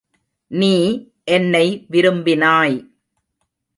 நீ 0.51 0.75
என்னை 1.23 1.87
விரும்பினாய். 1.91 2.75